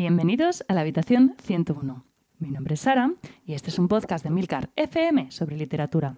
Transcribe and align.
Bienvenidos 0.00 0.64
a 0.68 0.74
la 0.74 0.82
habitación 0.82 1.34
101. 1.42 2.04
Mi 2.38 2.50
nombre 2.52 2.74
es 2.74 2.82
Sara 2.82 3.10
y 3.44 3.54
este 3.54 3.70
es 3.70 3.80
un 3.80 3.88
podcast 3.88 4.22
de 4.22 4.30
Milcar 4.30 4.70
FM 4.76 5.32
sobre 5.32 5.56
literatura. 5.56 6.14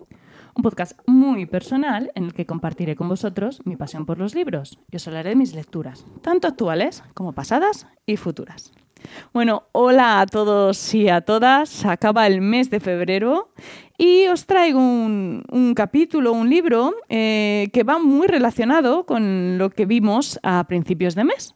Un 0.55 0.63
podcast 0.63 1.01
muy 1.07 1.47
personal 1.47 2.13
en 2.15 2.25
el 2.25 2.35
que 2.35 2.45
compartiré 2.45 2.95
con 2.95 3.09
vosotros 3.09 3.63
mi 3.65 3.77
pasión 3.77 4.05
por 4.05 4.19
los 4.19 4.35
libros 4.35 4.79
y 4.91 4.97
os 4.97 5.09
hablaré 5.09 5.31
de 5.31 5.37
mis 5.37 5.55
lecturas, 5.55 6.05
tanto 6.21 6.47
actuales 6.47 7.03
como 7.15 7.33
pasadas 7.33 7.87
y 8.05 8.19
futuras. 8.19 8.71
Bueno, 9.33 9.63
hola 9.73 10.21
a 10.21 10.27
todos 10.27 10.93
y 10.93 11.09
a 11.09 11.23
todas. 11.23 11.87
Acaba 11.87 12.27
el 12.27 12.43
mes 12.43 12.69
de 12.69 12.81
febrero 12.81 13.55
y 13.97 14.27
os 14.27 14.45
traigo 14.45 14.79
un, 14.79 15.73
capítulo, 15.75 16.33
un 16.33 16.51
libro 16.51 16.93
eh, 17.09 17.71
que 17.73 17.83
va 17.83 17.99
muy 17.99 18.27
relacionado 18.27 19.07
con 19.07 19.57
lo 19.57 19.71
que 19.71 19.87
vimos 19.87 20.39
a 20.43 20.65
principios 20.65 21.15
de 21.15 21.25
mes. 21.25 21.55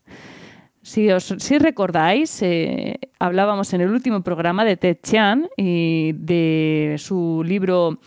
Si, 0.84 1.10
os, 1.10 1.30
recordáis, 1.60 2.42
eh, 2.42 2.98
hablábamos 3.18 3.72
en 3.72 3.80
el 3.80 3.88
último 3.88 4.20
programa 4.20 4.66
de 4.66 4.76
Ted 4.76 4.98
Chiang 5.02 5.48
y 5.56 6.12
de 6.12 6.96
su 6.98 7.42
libro 7.42 8.00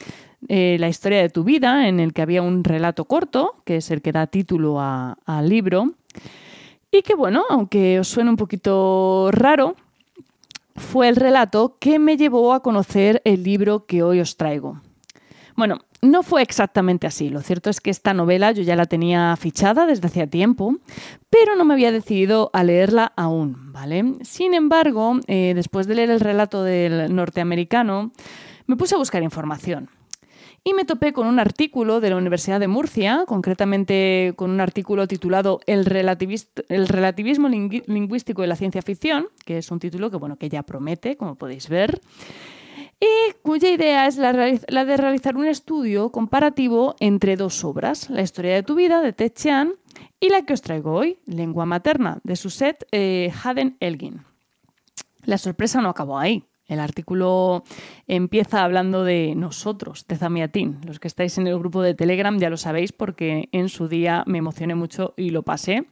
eh, 0.48 0.78
La 0.80 0.88
historia 0.88 1.20
de 1.24 1.30
tu 1.30 1.44
vida, 1.44 1.88
en 1.88 2.00
el 2.00 2.14
que 2.14 2.22
había 2.22 2.44
un 2.44 2.64
relato 2.64 3.06
corto, 3.06 3.56
que 3.66 3.78
es 3.78 3.90
el 3.90 4.04
que 4.04 4.12
da 4.12 4.28
título 4.28 4.80
al 4.80 5.50
libro. 5.50 5.96
Y 6.92 7.02
que, 7.02 7.16
bueno, 7.16 7.46
aunque 7.50 8.00
os 8.00 8.10
suene 8.10 8.30
un 8.30 8.38
poquito 8.38 9.32
raro, 9.32 9.76
fue 10.76 11.10
el 11.10 11.16
relato 11.16 11.78
que 11.80 11.98
me 11.98 12.16
llevó 12.16 12.54
a 12.54 12.62
conocer 12.62 13.24
el 13.26 13.42
libro 13.42 13.88
que 13.88 14.04
hoy 14.04 14.20
os 14.20 14.38
traigo. 14.38 14.82
Bueno, 15.56 15.80
no 16.02 16.24
fue 16.24 16.42
exactamente 16.42 17.08
así. 17.08 17.30
Lo 17.30 17.42
cierto 17.42 17.70
es 17.70 17.82
que 17.82 17.90
esta 17.90 18.14
novela 18.14 18.52
yo 18.52 18.64
ya 18.64 18.76
la 18.76 18.86
tenía 18.86 19.36
fichada 19.36 19.86
desde 19.86 20.08
hacía 20.08 20.28
tiempo, 20.28 20.76
pero 21.30 21.56
no 21.56 21.66
me 21.66 21.74
había 21.74 21.92
decidido 21.92 22.50
a 22.54 22.64
leerla 22.64 23.14
aún, 23.16 23.72
¿vale? 23.72 24.16
Sin 24.22 24.54
embargo, 24.54 25.20
eh, 25.28 25.54
después 25.56 25.88
de 25.88 25.96
leer 25.96 26.12
el 26.12 26.20
relato 26.20 26.64
del 26.64 27.14
norteamericano, 27.14 28.12
me 28.68 28.76
puse 28.76 28.96
a 28.96 28.98
buscar 28.98 29.24
información. 29.24 29.90
Y 30.64 30.74
me 30.74 30.84
topé 30.84 31.14
con 31.14 31.28
un 31.28 31.40
artículo 31.40 32.02
de 32.02 32.10
la 32.10 32.18
Universidad 32.18 32.60
de 32.60 32.68
Murcia, 32.68 33.24
concretamente 33.26 34.34
con 34.36 34.52
un 34.52 34.60
artículo 34.60 35.08
titulado 35.08 35.62
El, 35.66 35.86
relativismo 35.86 37.48
lingüístico 37.48 38.42
de 38.42 38.50
la 38.50 38.58
ciencia 38.58 38.82
ficción, 38.82 39.28
que 39.46 39.60
es 39.60 39.72
un 39.72 39.80
título 39.80 40.12
que, 40.12 40.18
bueno, 40.18 40.36
que 40.36 40.50
ya 40.50 40.64
promete, 40.64 41.16
como 41.16 41.36
podéis 41.36 41.70
ver 41.70 42.02
y 43.00 43.34
cuya 43.42 43.70
idea 43.70 44.08
es 44.08 44.18
la, 44.18 44.34
de 44.34 44.98
realizar 44.98 45.36
un 45.38 45.48
estudio 45.48 46.12
comparativo 46.12 46.96
entre 47.00 47.36
dos 47.36 47.64
obras, 47.64 48.10
La 48.10 48.22
historia 48.22 48.56
de 48.56 48.64
tu 48.64 48.76
vida 48.76 49.02
de 49.02 49.14
Ted 49.14 49.34
Chiang 49.34 49.74
y 50.20 50.30
la 50.30 50.44
que 50.44 50.54
os 50.54 50.62
traigo 50.62 50.94
hoy, 50.94 51.20
Lengua 51.26 51.66
materna 51.66 52.20
de 52.24 52.36
Suset 52.36 52.88
eh, 52.92 53.32
Haden 53.44 53.78
Elgin. 53.80 54.26
La 55.24 55.38
sorpresa 55.38 55.82
no 55.82 55.90
acabó 55.90 56.18
ahí. 56.18 56.44
El 56.68 56.80
artículo 56.80 57.64
empieza 58.08 58.64
hablando 58.64 59.04
de 59.04 59.36
nosotros, 59.36 60.06
de 60.08 60.18
Zamiatín. 60.18 60.80
Los 60.86 61.00
que 61.00 61.08
estáis 61.08 61.38
en 61.38 61.48
el 61.48 61.58
grupo 61.58 61.82
de 61.82 61.94
Telegram 61.94 62.38
ya 62.40 62.50
lo 62.50 62.58
sabéis 62.58 62.92
porque 62.92 63.48
en 63.54 63.70
su 63.70 63.88
día 63.88 64.24
me 64.28 64.40
emocioné 64.40 64.76
mucho 64.76 65.14
y 65.16 65.30
lo 65.30 65.44
pasé. 65.44 65.88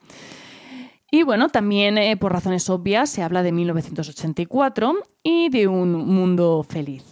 Y 1.15 1.23
bueno, 1.23 1.47
también 1.47 1.97
eh, 1.97 2.17
por 2.17 2.33
razones 2.33 2.69
obvias 2.69 3.09
se 3.09 3.23
habla 3.23 3.41
de 3.41 3.53
1984 3.53 4.95
y 5.23 5.47
de 5.47 5.69
un 5.69 5.93
mundo 5.93 6.61
feliz. 6.67 7.05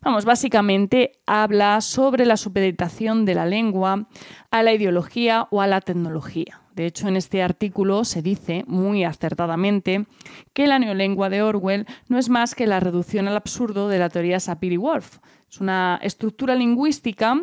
Vamos, 0.00 0.24
básicamente 0.24 1.20
habla 1.26 1.82
sobre 1.82 2.24
la 2.24 2.38
supeditación 2.38 3.26
de 3.26 3.34
la 3.34 3.44
lengua 3.44 4.08
a 4.50 4.62
la 4.62 4.72
ideología 4.72 5.48
o 5.50 5.60
a 5.60 5.66
la 5.66 5.82
tecnología. 5.82 6.62
De 6.74 6.86
hecho, 6.86 7.08
en 7.08 7.16
este 7.16 7.42
artículo 7.42 8.06
se 8.06 8.22
dice 8.22 8.64
muy 8.68 9.04
acertadamente 9.04 10.06
que 10.54 10.66
la 10.66 10.78
neolengua 10.78 11.28
de 11.28 11.42
Orwell 11.42 11.84
no 12.08 12.16
es 12.16 12.30
más 12.30 12.54
que 12.54 12.66
la 12.66 12.80
reducción 12.80 13.28
al 13.28 13.36
absurdo 13.36 13.90
de 13.90 13.98
la 13.98 14.08
teoría 14.08 14.40
Sapir-Whorf, 14.40 15.18
es 15.52 15.60
una 15.60 16.00
estructura 16.02 16.54
lingüística 16.54 17.38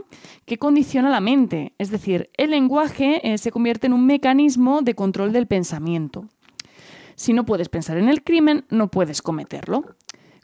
que 0.46 0.58
condiciona 0.58 1.12
la 1.12 1.20
mente, 1.20 1.74
es 1.78 1.92
decir, 1.92 2.32
el 2.38 2.50
lenguaje 2.50 3.22
eh, 3.24 3.38
se 3.38 3.52
convierte 3.52 3.86
en 3.86 3.94
un 3.94 4.08
mecanismo 4.08 4.82
de 4.82 4.96
control 4.96 5.32
del 5.32 5.46
pensamiento. 5.46 6.26
Si 7.16 7.34
no 7.34 7.46
puedes 7.46 7.70
pensar 7.70 7.98
en 8.00 8.10
el 8.10 8.24
crimen, 8.24 8.66
no 8.72 8.90
puedes 8.90 9.22
cometerlo. 9.22 9.84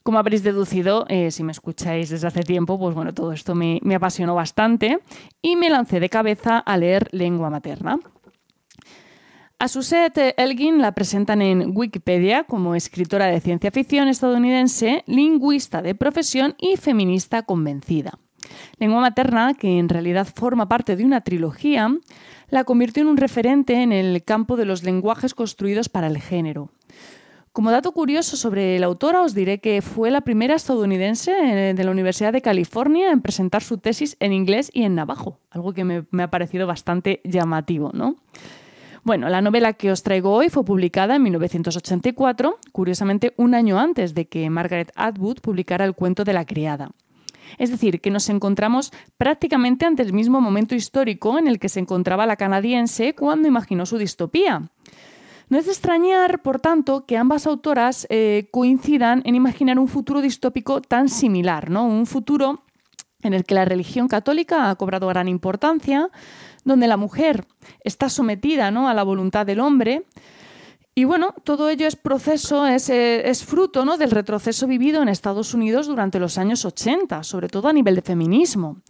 Como 0.04 0.20
habréis 0.20 0.44
deducido, 0.44 1.08
eh, 1.10 1.32
si 1.32 1.44
me 1.44 1.52
escucháis 1.52 2.10
desde 2.10 2.28
hace 2.28 2.44
tiempo, 2.44 2.78
pues 2.78 2.94
bueno, 2.94 3.16
todo 3.16 3.32
esto 3.32 3.56
me 3.56 3.96
apasionó 3.96 4.36
bastante 4.36 5.00
y 5.42 5.56
me 5.56 5.72
lancé 5.72 6.00
de 6.00 6.10
cabeza 6.10 6.60
a 6.60 6.78
leer 6.78 7.08
lengua 7.14 7.50
materna. 7.50 7.98
A 9.58 9.70
Susette 9.70 10.34
Elgin 10.36 10.82
la 10.82 10.92
presentan 10.92 11.42
en 11.42 11.72
Wikipedia 11.74 12.44
como 12.44 12.76
escritora 12.76 13.28
de 13.28 13.40
ciencia 13.40 13.72
ficción 13.72 14.10
estadounidense, 14.10 15.06
lingüista 15.08 15.82
de 15.82 15.96
profesión 15.96 16.56
y 16.60 16.76
feminista 16.76 17.42
convencida. 17.44 18.20
Lengua 18.80 19.00
materna, 19.00 19.54
que 19.54 19.80
en 19.80 19.88
realidad 19.88 20.28
forma 20.28 20.68
parte 20.68 20.98
de 20.98 21.06
una 21.06 21.22
trilogía, 21.22 21.90
la 22.50 22.66
convirtió 22.66 23.04
en 23.04 23.08
un 23.08 23.16
referente 23.16 23.82
en 23.82 23.94
el 23.94 24.26
campo 24.26 24.58
de 24.58 24.66
los 24.66 24.84
lenguajes 24.84 25.34
construidos 25.34 25.88
para 25.88 26.08
el 26.08 26.18
género. 26.18 26.70
Como 27.54 27.72
dato 27.72 27.94
curioso 27.94 28.36
sobre 28.36 28.78
la 28.78 28.88
autora, 28.88 29.22
os 29.22 29.34
diré 29.34 29.60
que 29.60 29.82
fue 29.82 30.12
la 30.12 30.20
primera 30.20 30.56
estadounidense 30.56 31.32
eh, 31.32 31.74
de 31.74 31.84
la 31.86 31.92
Universidad 31.92 32.34
de 32.34 32.42
California 32.42 33.10
en 33.10 33.22
presentar 33.22 33.64
su 33.64 33.78
tesis 33.78 34.18
en 34.20 34.34
inglés 34.34 34.70
y 34.74 34.84
en 34.84 34.96
navajo, 34.96 35.40
algo 35.50 35.72
que 35.72 35.86
me, 35.86 36.06
me 36.12 36.24
ha 36.24 36.30
parecido 36.30 36.68
bastante 36.68 37.22
llamativo, 37.24 37.92
¿no? 37.94 38.18
Bueno, 39.06 39.30
la 39.30 39.40
novela 39.40 39.74
que 39.74 39.92
os 39.92 40.02
traigo 40.02 40.32
hoy 40.32 40.50
fue 40.50 40.66
publicada 40.66 41.16
en 41.16 41.22
1984, 41.22 42.58
curiosamente 42.72 43.36
un 43.38 43.54
año 43.54 43.78
antes 43.78 44.16
de 44.16 44.26
que 44.26 44.50
Margaret 44.50 44.92
Atwood 44.96 45.42
publicara 45.42 45.86
el 45.86 45.94
cuento 45.94 46.24
de 46.24 46.34
la 46.34 46.44
criada. 46.44 46.90
Es 47.60 47.70
decir, 47.70 48.02
que 48.02 48.10
nos 48.10 48.30
encontramos 48.30 48.92
prácticamente 49.16 49.86
ante 49.86 50.02
el 50.02 50.12
mismo 50.12 50.42
momento 50.42 50.74
histórico 50.74 51.38
en 51.38 51.46
el 51.48 51.60
que 51.60 51.70
se 51.70 51.82
encontraba 51.82 52.26
la 52.26 52.36
canadiense 52.36 53.14
cuando 53.14 53.48
imaginó 53.48 53.86
su 53.86 54.00
distopía. 54.00 54.72
No 55.50 55.60
es 55.60 55.66
de 55.66 55.74
extrañar, 55.74 56.42
por 56.42 56.60
tanto, 56.60 57.06
que 57.06 57.16
ambas 57.16 57.46
autoras 57.46 58.08
eh, 58.10 58.48
coincidan 58.50 59.22
en 59.24 59.36
imaginar 59.36 59.78
un 59.78 59.88
futuro 59.88 60.20
distópico 60.20 60.82
tan 60.82 61.10
similar, 61.10 61.70
¿no? 61.70 61.86
Un 61.86 62.08
futuro 62.08 62.64
en 63.22 63.36
el 63.36 63.44
que 63.44 63.54
la 63.54 63.66
religión 63.66 64.08
católica 64.08 64.72
ha 64.72 64.76
cobrado 64.76 65.08
gran 65.08 65.28
importancia, 65.28 66.10
donde 66.66 66.88
la 66.88 66.98
mujer 66.98 67.46
está 67.82 68.10
sometida 68.10 68.72
¿no? 68.72 68.90
a 68.90 68.94
la 68.94 69.04
voluntad 69.04 69.46
del 69.46 69.62
hombre. 69.62 70.04
Y 70.94 71.04
bueno, 71.04 71.34
todo 71.44 71.70
ello 71.70 71.88
es 71.88 71.96
proceso, 71.96 72.66
es, 72.66 72.90
eh, 72.90 73.32
fruto 73.36 73.86
¿no? 73.86 73.98
del 73.98 74.12
retroceso 74.12 74.68
vivido 74.68 75.02
en 75.02 75.10
Estados 75.10 75.54
Unidos 75.54 75.88
durante 75.88 76.20
los 76.20 76.38
años 76.38 76.66
80, 76.66 77.24
sobre 77.24 77.48
todo 77.48 77.68
a 77.70 77.74
nivel 77.74 77.96
de 77.96 78.02
feminismo. 78.02 78.82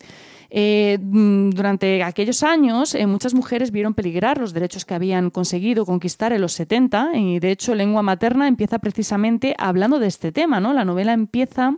Eh, 0.58 1.00
mm, 1.02 1.50
durante 1.50 2.02
aquellos 2.02 2.42
años, 2.42 2.96
eh, 2.96 3.06
muchas 3.08 3.34
mujeres 3.34 3.72
vieron 3.72 3.94
peligrar 3.94 4.38
los 4.38 4.54
derechos 4.54 4.86
que 4.86 4.94
habían 4.94 5.30
conseguido 5.30 5.86
conquistar 5.86 6.32
en 6.32 6.40
los 6.40 6.54
70 6.54 7.10
y, 7.14 7.40
de 7.40 7.52
hecho, 7.52 7.76
Lengua 7.76 8.04
Materna 8.04 8.48
empieza 8.48 8.80
precisamente 8.80 9.54
hablando 9.58 10.00
de 10.00 10.08
este 10.08 10.32
tema. 10.32 10.62
¿no? 10.62 10.72
La 10.72 10.86
novela 10.86 11.12
empieza 11.12 11.76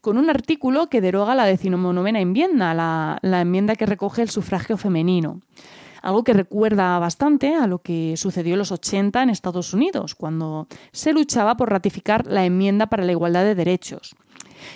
con 0.00 0.16
un 0.16 0.30
artículo 0.30 0.88
que 0.88 1.00
deroga 1.00 1.34
la 1.34 1.44
decimonovena 1.44 2.20
enmienda, 2.20 2.72
la, 2.72 3.18
la 3.22 3.40
enmienda 3.40 3.74
que 3.74 3.86
recoge 3.86 4.22
el 4.22 4.30
sufragio 4.30 4.76
femenino 4.76 5.40
algo 6.02 6.24
que 6.24 6.32
recuerda 6.32 6.98
bastante 6.98 7.54
a 7.54 7.66
lo 7.66 7.80
que 7.80 8.14
sucedió 8.16 8.54
en 8.54 8.60
los 8.60 8.72
80 8.72 9.22
en 9.22 9.28
Estados 9.28 9.74
Unidos, 9.74 10.14
cuando 10.14 10.66
se 10.92 11.12
luchaba 11.12 11.58
por 11.58 11.68
ratificar 11.68 12.26
la 12.26 12.46
enmienda 12.46 12.86
para 12.86 13.04
la 13.04 13.12
igualdad 13.12 13.44
de 13.44 13.54
derechos. 13.54 14.16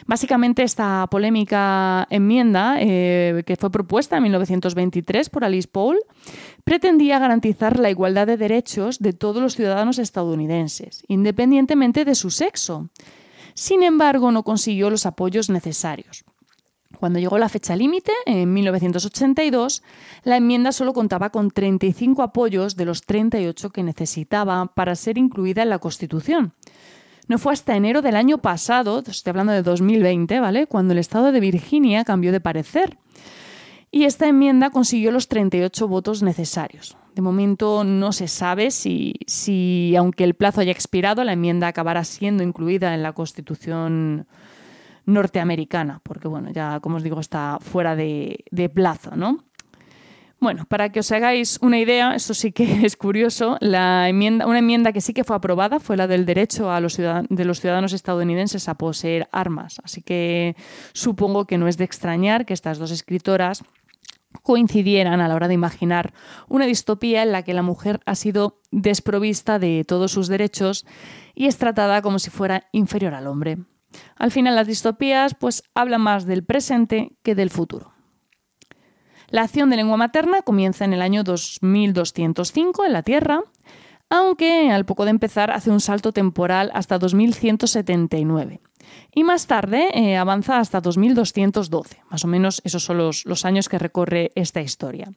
Básicamente 0.06 0.62
esta 0.62 1.06
polémica 1.11 2.07
enmienda, 2.10 2.77
eh, 2.78 3.42
que 3.47 3.57
fue 3.57 3.71
propuesta 3.71 4.16
en 4.16 4.25
1923 4.25 5.31
por 5.31 5.45
Alice 5.45 5.69
Paul, 5.69 5.98
pretendía 6.65 7.19
garantizar 7.19 7.78
la 7.78 7.91
igualdad 7.91 8.27
de 8.27 8.36
derechos 8.36 8.98
de 8.98 9.13
todos 9.13 9.42
los 9.42 9.54
ciudadanos 9.57 9.98
estadounidenses, 9.98 11.04
independientemente 11.09 12.04
de 12.04 12.15
su 12.15 12.31
sexo. 12.31 12.89
Sin 13.54 13.83
embargo, 13.83 14.33
no 14.33 14.42
consiguió 14.42 14.91
los 14.91 15.07
apoyos 15.07 15.48
necesarios. 15.48 16.25
Cuando 16.98 17.19
llegó 17.19 17.39
la 17.39 17.48
fecha 17.48 17.77
límite, 17.77 18.13
en 18.27 18.53
1982, 18.53 19.83
la 20.22 20.36
enmienda 20.36 20.72
solo 20.72 20.92
contaba 20.92 21.31
con 21.31 21.51
35 21.51 22.22
apoyos 22.22 22.77
de 22.77 22.84
los 22.84 23.03
38 23.03 23.71
que 23.71 23.83
necesitaba 23.83 24.66
para 24.66 24.95
ser 24.95 25.19
incluida 25.19 25.63
en 25.63 25.71
la 25.71 25.78
Constitución. 25.78 26.54
No 27.26 27.38
fue 27.38 27.53
hasta 27.53 27.74
enero 27.74 28.03
del 28.03 28.16
año 28.16 28.38
pasado, 28.38 29.03
estoy 29.06 29.30
hablando 29.30 29.53
de 29.53 29.62
2020, 29.62 30.41
¿vale? 30.41 30.66
Cuando 30.66 30.92
el 30.92 30.98
Estado 30.98 31.32
de 31.32 31.41
Virginia 31.41 32.04
cambió 32.04 32.32
de 32.32 32.41
parecer. 32.41 32.98
Y 33.91 34.04
esta 34.04 34.26
enmienda 34.26 34.71
consiguió 34.71 35.10
los 35.12 35.28
38 35.28 35.88
votos 35.88 36.22
necesarios. 36.22 36.97
De 37.15 37.22
momento 37.22 37.84
no 37.84 38.12
se 38.12 38.26
sabe 38.26 38.72
si, 38.72 39.15
si, 39.26 39.94
aunque 39.97 40.24
el 40.24 40.34
plazo 40.34 40.60
haya 40.60 40.72
expirado, 40.72 41.22
la 41.22 41.32
enmienda 41.32 41.68
acabará 41.68 42.03
siendo 42.03 42.42
incluida 42.42 42.92
en 42.92 43.04
la 43.04 43.12
Constitución 43.12 44.26
norteamericana, 45.06 46.00
porque 46.03 46.28
bueno, 46.28 46.50
ya 46.50 46.80
como 46.80 46.97
os 46.97 47.03
digo, 47.03 47.21
está 47.21 47.59
fuera 47.60 47.94
de, 47.94 48.44
de 48.50 48.68
plazo, 48.68 49.16
¿no? 49.16 49.44
Bueno, 50.45 50.67
para 50.67 50.93
que 50.93 51.01
os 51.01 51.11
hagáis 51.11 51.59
una 51.63 51.79
idea, 51.79 52.15
esto 52.15 52.35
sí 52.35 52.53
que 52.53 52.65
es 52.85 52.99
curioso, 52.99 53.57
la 53.61 54.11
enmienda, 54.11 54.47
una 54.47 54.59
enmienda 54.59 54.93
que 54.93 55.01
sí 55.01 55.15
que 55.15 55.25
fue 55.25 55.37
aprobada 55.37 55.81
fue 55.81 55.97
la 55.97 56.07
del 56.07 56.27
derecho 56.27 56.71
a 56.71 56.81
los 56.81 56.99
de 56.99 57.45
los 57.47 57.61
ciudadanos 57.63 57.95
estadounidenses 57.95 58.69
a 58.69 58.75
poseer 58.75 59.27
armas. 59.33 59.81
Así 59.83 60.03
que 60.03 60.55
supongo 60.93 61.47
que 61.47 61.57
no 61.57 61.67
es 61.67 61.79
de 61.79 61.85
extrañar 61.85 62.45
que 62.45 62.53
estas 62.53 62.77
dos 62.77 62.91
escritoras 62.91 63.65
coincidieran 64.43 65.23
a 65.23 65.29
la 65.29 65.35
hora 65.35 65.49
de 65.49 65.55
imaginar 65.55 66.13
una 66.47 66.67
distopía 66.67 67.23
en 67.23 67.33
la 67.33 67.43
que 67.43 67.55
la 67.55 67.63
mujer 67.63 68.01
ha 68.05 68.15
sido 68.15 68.61
desprovista 68.71 69.59
de 69.59 69.83
todos 69.89 70.13
sus 70.13 70.29
derechos 70.29 70.85
y 71.35 71.47
es 71.47 71.57
tratada 71.57 72.03
como 72.03 72.19
si 72.19 72.29
fuera 72.29 72.69
inferior 72.71 73.15
al 73.15 73.29
hombre. 73.29 73.61
Al 74.17 74.31
final 74.31 74.57
las 74.57 74.67
distopías 74.67 75.35
pues 75.35 75.63
hablan 75.75 76.03
más 76.03 76.27
del 76.27 76.45
presente 76.45 77.17
que 77.23 77.35
del 77.35 77.49
futuro. 77.49 77.94
La 79.34 79.42
acción 79.42 79.69
de 79.69 79.75
lengua 79.75 79.97
materna 79.97 80.42
comienza 80.42 80.84
en 80.84 80.92
el 80.92 81.03
año 81.03 81.25
2205 81.25 82.84
en 82.84 82.92
la 82.92 83.03
Tierra, 83.03 83.41
aunque 84.09 84.71
al 84.71 84.84
poco 84.84 85.07
de 85.07 85.10
empezar 85.10 85.51
hace 85.51 85.72
un 85.72 85.81
salto 85.81 86.13
temporal 86.13 86.71
hasta 86.72 87.01
2179. 87.01 88.60
Y 89.13 89.25
más 89.25 89.48
tarde 89.48 89.89
eh, 89.92 90.16
avanza 90.16 90.60
hasta 90.60 90.81
2212. 90.81 92.01
Más 92.09 92.25
o 92.25 92.28
menos 92.28 92.63
esos 92.63 92.84
son 92.84 92.98
los, 92.98 93.27
los, 93.27 93.45
años 93.45 93.69
que 93.69 93.81
recorre 93.81 94.31
esta 94.36 94.60
historia. 94.60 95.10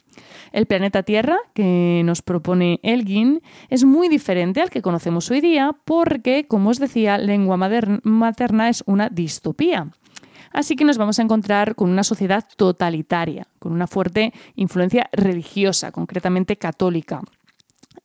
El 0.52 0.66
planeta 0.66 1.04
Tierra, 1.04 1.38
que 1.54 2.02
nos 2.04 2.24
propone 2.24 2.80
Elgin, 2.82 3.44
es 3.70 3.84
muy 3.84 4.10
diferente 4.10 4.62
al 4.62 4.72
que 4.72 4.82
conocemos 4.82 5.30
hoy 5.30 5.42
día 5.42 5.76
porque, 5.86 6.48
como 6.48 6.72
os 6.72 6.80
decía, 6.80 7.20
lengua 7.20 7.56
materna 8.04 8.70
es 8.70 8.84
una 8.88 9.10
distopía. 9.10 9.92
Así 10.58 10.76
que 10.76 10.86
nos 10.86 10.98
vamos 10.98 11.20
a 11.20 11.22
encontrar 11.22 11.76
con 11.76 11.92
una 11.92 12.04
sociedad 12.04 12.44
totalitaria, 12.56 13.46
con 13.60 13.74
una 13.74 13.86
fuerte 13.86 14.34
influencia 14.56 15.08
religiosa, 15.12 15.92
concretamente 15.92 16.58
católica 16.58 17.22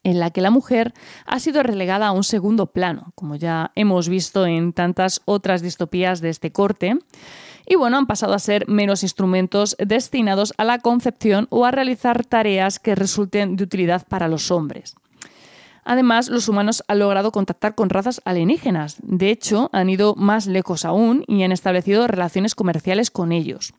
en 0.03 0.21
la 0.21 0.31
que 0.33 0.43
la 0.43 0.51
mujer 0.51 0.93
ha 1.25 1.41
sido 1.41 1.63
relegada 1.63 2.09
a 2.09 2.13
un 2.13 2.25
segundo 2.25 2.67
plano, 2.67 3.13
como 3.15 3.37
ya 3.37 3.73
hemos 3.75 4.11
visto 4.11 4.45
en 4.45 4.75
tantas 4.75 5.23
otras 5.25 5.63
distopías 5.63 6.21
de 6.21 6.29
este 6.29 6.53
corte. 6.53 6.99
Y 7.65 7.77
bueno, 7.77 7.97
han 7.97 8.07
pasado 8.07 8.35
a 8.35 8.39
ser 8.39 8.69
menos 8.69 9.03
instrumentos 9.03 9.75
destinados 9.79 10.53
a 10.59 10.65
la 10.65 10.79
concepción 10.79 11.47
o 11.49 11.65
a 11.65 11.71
realizar 11.71 12.23
tareas 12.27 12.79
que 12.79 12.95
resulten 12.95 13.57
de 13.57 13.65
utilidad 13.65 14.07
para 14.07 14.29
los 14.29 14.51
hombres. 14.51 14.95
Además, 15.85 16.29
los 16.29 16.49
humanos 16.49 16.85
han 16.89 17.01
logrado 17.01 17.33
contactar 17.33 17.75
con 17.75 17.91
razas 17.91 18.21
alienígenas. 18.25 18.97
De 19.03 19.31
hecho, 19.31 19.69
han 19.73 19.91
ido 19.91 20.15
más 20.15 20.47
lejos 20.47 20.85
aún 20.85 21.25
y 21.27 21.43
han 21.43 21.53
establecido 21.53 22.07
relaciones 22.07 22.55
comerciales 22.55 23.11
con 23.11 23.33
ellos. 23.33 23.75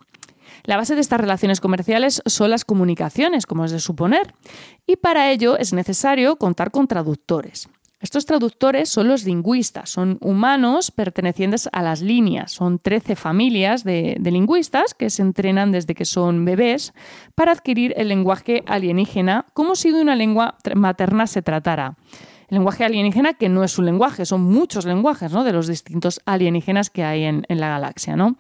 La 0.64 0.78
base 0.78 0.96
de 0.96 1.02
estas 1.02 1.20
relaciones 1.20 1.60
comerciales 1.60 2.22
son 2.26 2.50
las 2.50 2.66
comunicaciones, 2.66 3.46
como 3.46 3.66
es 3.66 3.72
de 3.72 3.80
suponer, 3.80 4.34
y 4.86 4.96
para 4.96 5.32
ello 5.32 5.58
es 5.58 5.74
necesario 5.74 6.38
contar 6.38 6.72
con 6.72 6.88
traductores. 6.88 7.70
Estos 8.04 8.26
traductores 8.26 8.90
son 8.90 9.08
los 9.08 9.24
lingüistas, 9.24 9.90
son 9.90 10.18
humanos 10.20 10.92
pertenecientes 10.92 11.70
a 11.72 11.82
las 11.82 12.02
líneas. 12.02 12.52
Son 12.52 12.78
13 12.78 13.16
familias 13.16 13.86
de, 13.86 14.18
lingüistas 14.22 14.94
que 14.94 15.10
se 15.10 15.22
entrenan 15.22 15.72
desde 15.72 15.96
que 15.96 16.04
son 16.04 16.44
bebés 16.44 16.94
para 17.34 17.54
adquirir 17.54 17.94
el 17.96 18.10
lenguaje 18.10 18.62
alienígena 18.68 19.46
como 19.54 19.78
si 19.78 19.92
de 19.92 20.02
una 20.02 20.18
lengua 20.18 20.58
materna 20.76 21.28
se 21.28 21.42
tratara. 21.42 21.96
El 22.50 22.58
lenguaje 22.58 22.84
alienígena 22.84 23.36
que 23.36 23.48
no 23.48 23.64
es 23.64 23.78
un 23.78 23.86
lenguaje, 23.86 24.26
son 24.26 24.42
muchos 24.42 24.84
lenguajes 24.84 25.32
¿no? 25.32 25.46
de 25.46 25.54
los 25.54 25.68
distintos 25.68 26.20
alienígenas 26.26 26.90
que 26.90 27.06
hay 27.06 27.24
en, 27.24 27.46
en 27.48 27.62
la 27.62 27.70
galaxia. 27.70 28.18
¿no? 28.18 28.36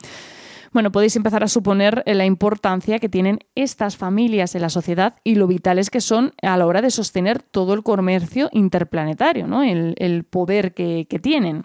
Bueno, 0.73 0.91
podéis 0.91 1.15
empezar 1.15 1.43
a 1.43 1.47
suponer 1.47 2.01
eh, 2.07 2.15
la 2.15 2.25
importancia 2.25 2.97
que 2.97 3.07
tienen 3.07 3.39
estas 3.53 3.95
familias 3.95 4.55
en 4.55 4.63
la 4.63 4.69
sociedad 4.69 5.15
y 5.23 5.35
lo 5.35 5.45
vitales 5.45 5.91
que 5.91 6.01
son 6.01 6.33
a 6.41 6.57
la 6.57 6.65
hora 6.65 6.81
de 6.81 6.89
sostener 6.89 7.43
todo 7.43 7.75
el 7.75 7.83
comercio 7.83 8.49
interplanetario, 8.51 9.45
¿no? 9.45 9.61
el, 9.61 10.23
poder 10.23 10.73
que, 10.73 11.05
tienen. 11.21 11.63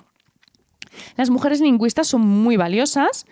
Las 1.16 1.30
mujeres 1.30 1.62
lingüistas 1.62 2.06
son 2.06 2.20
muy 2.20 2.58
valiosas 2.58 3.24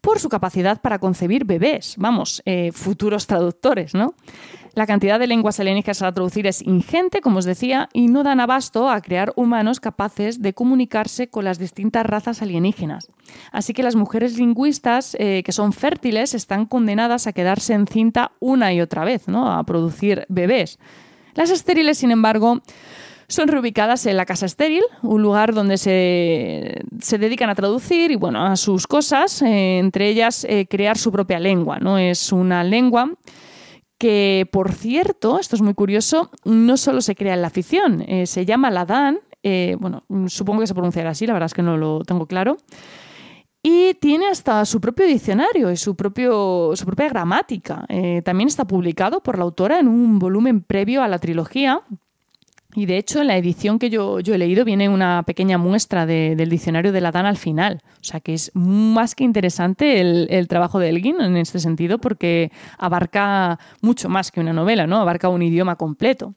por 0.00 0.18
su 0.18 0.30
capacidad 0.30 0.80
para 0.80 0.98
concebir 0.98 1.44
bebés, 1.44 1.96
vamos, 1.98 2.40
eh, 2.46 2.72
futuros 2.72 3.26
traductores, 3.26 3.94
¿no? 3.94 4.14
La 4.78 4.86
cantidad 4.86 5.18
de 5.18 5.26
lenguas 5.26 5.58
alienígenas 5.58 6.02
a 6.02 6.12
traducir 6.12 6.46
es 6.46 6.62
ingente, 6.62 7.20
como 7.20 7.40
os 7.40 7.44
decía, 7.44 7.88
y 7.92 8.06
no 8.06 8.22
dan 8.22 8.38
abasto 8.38 8.88
a 8.88 9.00
crear 9.00 9.32
humanos 9.34 9.80
capaces 9.80 10.40
de 10.40 10.54
comunicarse 10.54 11.26
con 11.26 11.44
las 11.44 11.58
distintas 11.58 12.06
razas 12.06 12.42
alienígenas. 12.42 13.10
Así 13.50 13.72
que 13.72 13.82
las 13.82 13.96
mujeres 13.96 14.38
lingüistas 14.38 15.16
eh, 15.18 15.42
que 15.44 15.50
son 15.50 15.72
fértiles 15.72 16.32
están 16.32 16.64
condenadas 16.64 17.26
a 17.26 17.32
quedarse 17.32 17.74
en 17.74 17.88
cinta 17.88 18.30
una 18.38 18.72
y 18.72 18.80
otra 18.80 19.04
vez, 19.04 19.26
¿no? 19.26 19.50
a 19.50 19.64
producir 19.64 20.26
bebés. 20.28 20.78
Las 21.34 21.50
estériles, 21.50 21.98
sin 21.98 22.12
embargo, 22.12 22.62
son 23.26 23.48
reubicadas 23.48 24.06
en 24.06 24.16
la 24.16 24.26
casa 24.26 24.46
estéril, 24.46 24.84
un 25.02 25.20
lugar 25.22 25.54
donde 25.54 25.76
se, 25.76 27.18
dedican 27.18 27.50
a 27.50 27.56
traducir 27.56 28.12
y 28.12 28.14
bueno, 28.14 28.46
a 28.46 28.54
sus 28.54 28.86
cosas, 28.86 29.42
eh, 29.42 29.80
entre 29.80 30.08
ellas 30.08 30.46
eh, 30.48 30.68
crear 30.70 30.96
su 30.96 31.10
propia 31.10 31.40
lengua. 31.40 31.80
¿no? 31.80 31.98
Es 31.98 32.30
una 32.30 32.62
lengua 32.62 33.10
que, 33.98 34.48
por 34.52 34.72
cierto, 34.72 35.38
esto 35.38 35.56
es 35.56 35.62
muy 35.62 35.74
curioso, 35.74 36.30
no 36.44 36.76
solo 36.76 37.00
se 37.00 37.14
crea 37.14 37.34
en 37.34 37.42
la 37.42 37.50
ficción, 37.50 38.02
eh, 38.06 38.26
se 38.26 38.46
llama 38.46 38.70
Ladán, 38.70 39.18
eh, 39.42 39.76
bueno, 39.80 40.04
supongo 40.28 40.60
que 40.60 40.66
se 40.66 40.74
pronunciará 40.74 41.10
así, 41.10 41.26
la 41.26 41.32
verdad 41.32 41.46
es 41.46 41.54
que 41.54 41.62
no 41.62 41.76
lo 41.76 42.04
tengo 42.04 42.26
claro, 42.26 42.56
y 43.62 43.94
tiene 43.94 44.28
hasta 44.28 44.64
su 44.64 44.80
propio 44.80 45.06
diccionario 45.06 45.70
y 45.72 45.76
su, 45.76 45.96
propio, 45.96 46.72
su 46.74 46.86
propia 46.86 47.08
gramática. 47.08 47.84
Eh, 47.88 48.22
también 48.24 48.46
está 48.46 48.66
publicado 48.66 49.20
por 49.20 49.36
la 49.36 49.44
autora 49.44 49.80
en 49.80 49.88
un 49.88 50.18
volumen 50.18 50.62
previo 50.62 51.02
a 51.02 51.08
la 51.08 51.18
trilogía, 51.18 51.82
y 52.78 52.86
de 52.86 52.96
hecho, 52.96 53.20
en 53.20 53.26
la 53.26 53.36
edición 53.36 53.80
que 53.80 53.90
yo, 53.90 54.20
he 54.20 54.38
leído 54.38 54.64
viene 54.64 54.88
una 54.88 55.24
pequeña 55.24 55.58
muestra 55.58 56.06
del 56.06 56.48
diccionario 56.48 56.92
de 56.92 57.00
la 57.00 57.10
Dan 57.10 57.26
al 57.26 57.36
final. 57.36 57.82
O 58.00 58.04
sea 58.04 58.20
que 58.20 58.34
es 58.34 58.52
más 58.54 59.16
que 59.16 59.24
interesante 59.24 60.00
el, 60.00 60.46
trabajo 60.46 60.78
de 60.78 60.88
Elgin 60.90 61.20
en 61.20 61.36
este 61.36 61.58
sentido 61.58 61.98
porque 61.98 62.52
abarca 62.78 63.58
mucho 63.80 64.08
más 64.08 64.30
que 64.30 64.38
una 64.38 64.52
novela, 64.52 64.86
¿no? 64.86 64.98
Abarca 64.98 65.28
un 65.28 65.42
idioma 65.42 65.74
completo. 65.74 66.34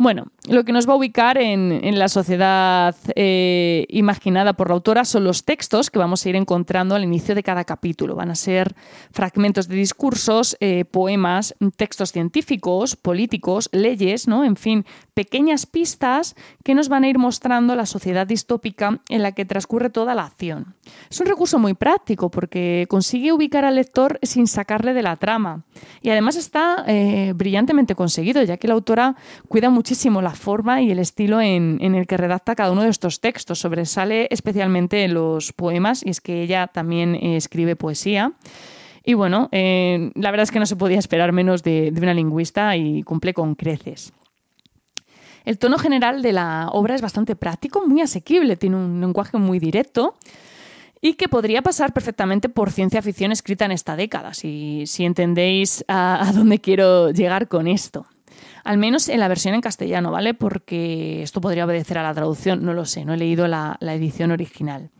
Bueno, 0.00 0.28
lo 0.48 0.64
que 0.64 0.72
nos 0.72 0.88
va 0.88 0.94
a 0.94 0.96
ubicar 0.96 1.36
en, 1.36 1.98
la 1.98 2.08
sociedad 2.08 2.96
eh, 3.16 3.84
imaginada 3.90 4.54
por 4.54 4.68
la 4.68 4.74
autora 4.74 5.04
son 5.04 5.24
los 5.24 5.44
textos 5.44 5.90
que 5.90 5.98
vamos 5.98 6.24
a 6.24 6.30
ir 6.30 6.36
encontrando 6.36 6.94
al 6.94 7.04
inicio 7.04 7.34
de 7.34 7.42
cada 7.42 7.64
capítulo. 7.64 8.16
Van 8.16 8.30
a 8.30 8.34
ser 8.34 8.74
fragmentos 9.10 9.68
de 9.68 9.76
discursos, 9.76 10.56
eh, 10.60 10.86
poemas, 10.86 11.54
textos 11.76 12.12
científicos, 12.12 12.96
políticos, 12.96 13.68
leyes, 13.72 14.26
¿no? 14.26 14.42
En 14.42 14.56
fin, 14.56 14.86
pequeñas 15.12 15.66
pistas 15.66 16.34
que 16.64 16.74
nos 16.74 16.88
van 16.88 17.04
a 17.04 17.08
ir 17.08 17.18
mostrando 17.18 17.76
la 17.76 17.84
sociedad 17.84 18.26
distópica 18.26 19.02
en 19.10 19.22
la 19.22 19.32
que 19.32 19.44
transcurre 19.44 19.90
toda 19.90 20.14
la 20.14 20.24
acción. 20.24 20.76
Es 21.10 21.20
un 21.20 21.26
recurso 21.26 21.58
muy 21.58 21.74
práctico 21.74 22.30
porque 22.30 22.86
consigue 22.88 23.34
ubicar 23.34 23.66
al 23.66 23.74
lector 23.74 24.18
sin 24.22 24.46
sacarle 24.46 24.94
de 24.94 25.02
la 25.02 25.16
trama. 25.16 25.64
Y 26.00 26.08
además 26.08 26.36
está 26.36 26.84
eh, 26.86 27.34
brillantemente 27.36 27.94
conseguido, 27.94 28.42
ya 28.42 28.56
que 28.56 28.66
la 28.66 28.72
autora 28.72 29.14
cuida 29.46 29.68
muchísimo 29.90 30.22
la 30.22 30.30
forma 30.30 30.82
y 30.82 30.92
el 30.92 31.00
estilo 31.00 31.40
en, 31.40 31.80
el 31.80 32.06
que 32.06 32.16
redacta 32.16 32.54
cada 32.54 32.70
uno 32.70 32.84
de 32.84 32.90
estos 32.90 33.20
textos. 33.20 33.58
Sobresale 33.58 34.28
especialmente 34.30 35.02
en 35.02 35.14
los 35.14 35.52
poemas, 35.52 36.06
y 36.06 36.10
es 36.10 36.20
que 36.20 36.42
ella 36.42 36.68
también 36.68 37.16
eh, 37.16 37.36
escribe 37.36 37.74
poesía. 37.74 38.34
Y 39.04 39.14
bueno, 39.14 39.48
eh, 39.50 40.12
la 40.14 40.30
verdad 40.30 40.44
es 40.44 40.52
que 40.52 40.60
no 40.60 40.66
se 40.66 40.76
podía 40.76 41.00
esperar 41.00 41.32
menos 41.32 41.64
de 41.64 41.92
una 42.00 42.14
lingüista 42.14 42.76
y 42.76 43.02
cumple 43.02 43.34
con 43.34 43.56
creces. 43.56 44.12
El 45.44 45.58
tono 45.58 45.76
general 45.76 46.22
de 46.22 46.34
la 46.34 46.68
obra 46.70 46.94
es 46.94 47.02
bastante 47.02 47.34
práctico, 47.34 47.84
muy 47.84 48.00
asequible, 48.00 48.54
tiene 48.54 48.76
un 48.76 49.00
lenguaje 49.00 49.38
muy 49.38 49.58
directo 49.58 50.14
y 51.00 51.14
que 51.14 51.26
podría 51.26 51.62
pasar 51.62 51.92
perfectamente 51.92 52.48
por 52.48 52.70
ciencia 52.70 53.02
ficción 53.02 53.32
escrita 53.32 53.64
en 53.64 53.72
esta 53.72 53.96
década, 53.96 54.34
si, 54.34 54.84
entendéis 55.00 55.84
a, 55.88 56.30
dónde 56.32 56.60
quiero 56.60 57.10
llegar 57.10 57.48
con 57.48 57.66
esto. 57.66 58.06
Al 58.64 58.78
menos 58.78 59.08
en 59.08 59.20
la 59.20 59.28
versión 59.28 59.54
en 59.54 59.60
castellano, 59.60 60.10
¿vale? 60.10 60.34
Porque 60.34 61.22
esto 61.22 61.40
podría 61.40 61.64
obedecer 61.64 61.98
a 61.98 62.02
la 62.02 62.14
traducción, 62.14 62.64
no 62.64 62.74
lo 62.74 62.84
sé, 62.84 63.04
no 63.04 63.14
he 63.14 63.16
leído 63.16 63.48
la 63.48 63.78
edición 63.80 64.30
original. 64.30 64.90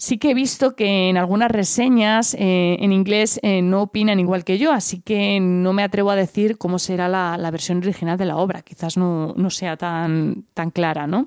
Sí 0.00 0.18
que 0.18 0.30
he 0.30 0.34
visto 0.34 0.76
que 0.76 1.08
en 1.08 1.16
algunas 1.16 1.50
reseñas 1.50 2.34
eh, 2.34 2.76
en 2.78 2.92
inglés 2.92 3.40
eh, 3.42 3.62
no 3.62 3.82
opinan 3.82 4.20
igual 4.20 4.44
que 4.44 4.56
yo, 4.56 4.70
así 4.70 5.00
que 5.00 5.40
no 5.40 5.72
me 5.72 5.82
atrevo 5.82 6.12
a 6.12 6.16
decir 6.16 6.56
cómo 6.56 6.78
será 6.78 7.08
la, 7.08 7.50
versión 7.50 7.78
original 7.78 8.16
de 8.16 8.24
la 8.24 8.36
obra. 8.36 8.62
Quizás 8.62 8.96
no, 8.96 9.34
sea 9.50 9.76
tan, 9.76 10.44
tan 10.54 10.70
clara, 10.70 11.08
¿no? 11.08 11.26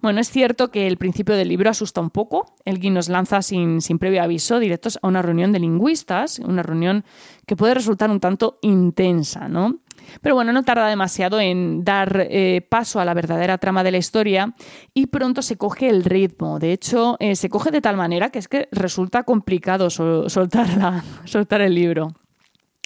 Bueno, 0.00 0.20
es 0.20 0.30
cierto 0.30 0.70
que 0.70 0.86
el 0.86 0.98
principio 0.98 1.34
del 1.34 1.48
libro 1.48 1.68
asusta 1.68 2.00
un 2.00 2.10
poco. 2.10 2.54
Elgin 2.64 2.94
nos 2.94 3.08
lanza 3.08 3.42
sin, 3.42 3.80
sin, 3.80 3.98
previo 3.98 4.22
aviso 4.22 4.60
directos 4.60 5.00
a 5.02 5.08
una 5.08 5.22
reunión 5.22 5.50
de 5.50 5.58
lingüistas, 5.58 6.38
una 6.38 6.62
reunión 6.62 7.04
que 7.44 7.56
puede 7.56 7.74
resultar 7.74 8.08
un 8.08 8.20
tanto 8.20 8.58
intensa, 8.62 9.48
¿no? 9.48 9.80
Pero 10.20 10.34
bueno, 10.34 10.52
no 10.52 10.62
tarda 10.62 10.88
demasiado 10.88 11.40
en 11.40 11.84
dar 11.84 12.26
eh, 12.30 12.66
paso 12.68 13.00
a 13.00 13.04
la 13.04 13.14
verdadera 13.14 13.58
trama 13.58 13.84
de 13.84 13.92
la 13.92 13.98
historia 13.98 14.54
y 14.92 15.06
pronto 15.06 15.42
se 15.42 15.56
coge 15.56 15.88
el 15.88 16.04
ritmo. 16.04 16.58
De 16.58 16.72
hecho, 16.72 17.16
eh, 17.20 17.36
se 17.36 17.48
coge 17.48 17.70
de 17.70 17.80
tal 17.80 17.96
manera 17.96 18.30
que 18.30 18.38
es 18.38 18.48
que 18.48 18.68
resulta 18.72 19.22
complicado 19.22 19.90
soltar, 19.90 21.02
soltar 21.24 21.60
el 21.60 21.74
libro. 21.74 22.08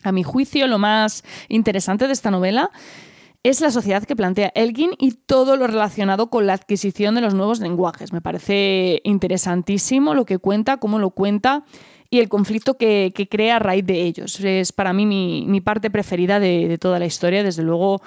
A 0.04 0.12
mi 0.12 0.22
juicio, 0.22 0.66
lo 0.66 0.78
más 0.78 1.24
interesante 1.48 2.06
de 2.06 2.12
esta 2.12 2.30
novela 2.30 2.70
es 3.42 3.60
la 3.60 3.70
sociedad 3.70 4.02
que 4.02 4.16
plantea 4.16 4.52
Elgin 4.54 4.90
y 4.98 5.12
todo 5.12 5.56
lo 5.56 5.66
relacionado 5.66 6.28
con 6.28 6.46
la 6.46 6.54
adquisición 6.54 7.14
de 7.14 7.20
los 7.20 7.34
nuevos 7.34 7.60
lenguajes. 7.60 8.12
Me 8.12 8.20
parece 8.20 9.00
interesantísimo 9.04 10.14
lo 10.14 10.24
que 10.24 10.38
cuenta, 10.38 10.78
cómo 10.78 10.98
lo 10.98 11.10
cuenta 11.10 11.64
y 12.10 12.20
el 12.20 12.28
conflicto 12.28 12.74
que, 12.74 13.12
crea 13.30 13.56
a 13.56 13.58
raíz 13.58 13.84
de 13.84 14.02
ellos. 14.02 14.40
Es 14.40 14.72
para 14.72 14.92
mí 14.92 15.06
mi, 15.06 15.60
parte 15.60 15.90
preferida 15.90 16.40
de, 16.40 16.78
toda 16.78 16.98
la 16.98 17.06
historia, 17.06 17.42
desde 17.42 17.62
luego 17.62 18.00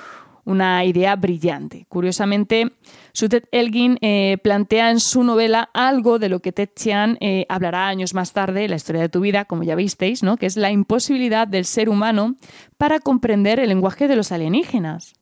una 0.43 0.83
idea 0.85 1.15
brillante. 1.15 1.85
Curiosamente, 1.87 2.71
Sutet 3.13 3.47
Elgin 3.51 3.99
eh, 4.01 4.39
plantea 4.43 4.89
en 4.89 4.99
su 4.99 5.23
novela 5.23 5.69
algo 5.73 6.17
de 6.17 6.29
lo 6.29 6.39
que 6.39 6.51
Ted 6.51 6.69
Chiang 6.75 7.17
eh, 7.19 7.45
hablará 7.47 7.87
años 7.87 8.15
más 8.15 8.33
tarde 8.33 8.67
la 8.67 8.75
historia 8.75 9.01
de 9.01 9.09
tu 9.09 9.19
vida, 9.19 9.45
como 9.45 9.61
ya 9.63 9.75
visteis, 9.75 10.23
¿no? 10.23 10.37
que 10.37 10.47
es 10.47 10.57
la 10.57 10.71
imposibilidad 10.71 11.47
del 11.47 11.65
ser 11.65 11.89
humano 11.89 12.37
para 12.77 12.99
comprender 12.99 13.59
el 13.59 13.69
lenguaje 13.69 14.07
de 14.07 14.15
los 14.15 14.31
alienígenas. 14.31 15.13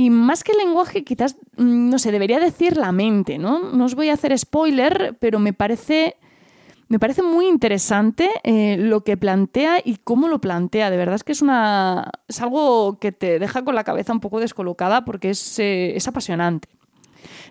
Y 0.00 0.10
más 0.10 0.44
que 0.44 0.52
el 0.52 0.58
lenguaje, 0.58 1.02
quizás, 1.02 1.34
mm, 1.56 1.90
no 1.90 1.98
sé, 1.98 2.12
debería 2.12 2.38
decir 2.38 2.76
la 2.76 2.92
mente, 2.92 3.36
¿no? 3.36 3.72
No 3.72 3.84
os 3.84 3.96
voy 3.96 4.10
a 4.10 4.12
hacer 4.12 4.38
spoiler, 4.38 5.16
pero 5.18 5.40
me 5.40 5.52
parece, 5.52 6.14
me 6.88 6.98
parece 6.98 7.22
muy 7.22 7.46
interesante 7.46 8.30
eh, 8.44 8.76
lo 8.78 9.04
que 9.04 9.16
plantea 9.16 9.78
y 9.84 9.96
cómo 9.96 10.28
lo 10.28 10.40
plantea. 10.40 10.90
De 10.90 10.96
verdad 10.96 11.16
es 11.16 11.24
que 11.24 11.32
es, 11.32 11.42
una, 11.42 12.10
es 12.26 12.40
algo 12.40 12.98
que 12.98 13.12
te 13.12 13.38
deja 13.38 13.64
con 13.64 13.74
la 13.74 13.84
cabeza 13.84 14.12
un 14.12 14.20
poco 14.20 14.40
descolocada 14.40 15.04
porque 15.04 15.30
es, 15.30 15.58
eh, 15.58 15.96
es 15.96 16.08
apasionante. 16.08 16.68